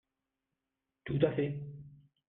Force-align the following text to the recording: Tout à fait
Tout 1.03 1.19
à 1.25 1.31
fait 1.35 1.61